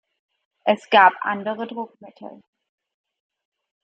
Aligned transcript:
Es 0.63 0.89
gab 0.89 1.13
andere 1.21 1.67
Druckmittel. 1.67 2.41